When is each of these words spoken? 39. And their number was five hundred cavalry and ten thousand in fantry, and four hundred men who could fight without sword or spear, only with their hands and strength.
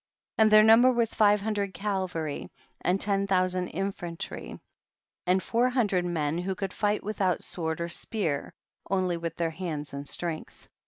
39. 0.39 0.43
And 0.47 0.51
their 0.51 0.63
number 0.63 0.91
was 0.91 1.13
five 1.13 1.41
hundred 1.41 1.75
cavalry 1.75 2.49
and 2.83 2.99
ten 2.99 3.27
thousand 3.27 3.67
in 3.67 3.91
fantry, 3.91 4.59
and 5.27 5.43
four 5.43 5.69
hundred 5.69 6.05
men 6.05 6.39
who 6.39 6.55
could 6.55 6.73
fight 6.73 7.03
without 7.03 7.43
sword 7.43 7.79
or 7.79 7.87
spear, 7.87 8.51
only 8.89 9.15
with 9.15 9.35
their 9.35 9.51
hands 9.51 9.93
and 9.93 10.07
strength. 10.09 10.67